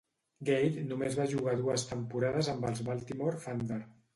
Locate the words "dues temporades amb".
1.59-2.69